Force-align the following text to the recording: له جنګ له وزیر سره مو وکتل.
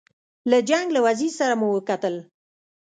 له 0.49 0.57
جنګ 0.69 0.87
له 0.95 0.99
وزیر 1.05 1.31
سره 1.39 1.53
مو 1.59 1.67
وکتل. 1.75 2.15